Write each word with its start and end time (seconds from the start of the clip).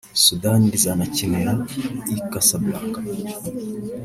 Sudani 0.23 0.67
(rizakinira 0.73 1.51
i 2.15 2.15
Casablanca) 2.31 2.99